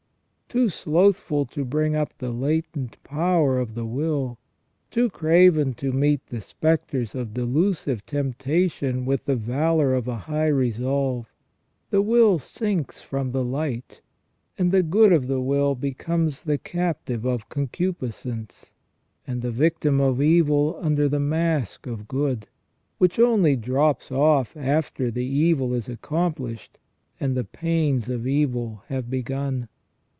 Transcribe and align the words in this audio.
Too 0.53 0.67
slothful 0.67 1.45
to 1.45 1.63
bring 1.63 1.95
up 1.95 2.17
the 2.17 2.31
latent 2.31 3.01
power 3.05 3.57
of 3.57 3.73
the 3.73 3.85
will, 3.85 4.37
too 4.89 5.09
craven 5.09 5.73
to 5.75 5.93
meet 5.93 6.27
the 6.27 6.41
spectres 6.41 7.15
of 7.15 7.33
delusive 7.33 8.05
temptation 8.05 9.05
with 9.05 9.23
the 9.23 9.37
valour 9.37 9.93
of 9.93 10.09
a 10.09 10.17
high 10.17 10.49
resolve, 10.49 11.31
the 11.89 12.01
will 12.01 12.37
sinks 12.37 13.01
from 13.01 13.31
the 13.31 13.45
light, 13.45 14.01
and 14.57 14.73
the 14.73 14.83
good 14.83 15.13
of 15.13 15.27
the 15.27 15.39
will 15.39 15.73
becomes 15.73 16.43
the 16.43 16.57
captive 16.57 17.23
of 17.23 17.47
concupiscence, 17.47 18.73
and 19.25 19.41
the 19.41 19.51
victim 19.51 20.01
of 20.01 20.21
evil 20.21 20.77
under 20.81 21.07
the 21.07 21.17
mask 21.21 21.87
of 21.87 22.09
good, 22.09 22.49
which 22.97 23.17
only 23.19 23.55
drops 23.55 24.11
off 24.11 24.57
after 24.57 25.09
the 25.09 25.23
evil 25.23 25.73
is 25.73 25.87
accomplished 25.87 26.77
and 27.21 27.37
the 27.37 27.45
pains 27.45 28.09
of 28.09 28.27
evil 28.27 28.83
have 28.89 29.09
begun. 29.09 29.69